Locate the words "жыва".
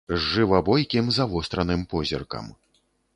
0.29-0.61